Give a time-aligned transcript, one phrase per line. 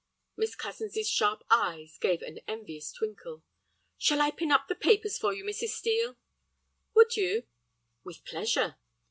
[0.35, 3.43] Miss Cozens's sharp eyes gave an envious twinkle.
[3.99, 5.77] "Shall I pin up the papers for you, Mrs.
[5.77, 6.17] Steel?"
[6.95, 7.43] "Would you?"
[8.03, 8.77] "With pleasure."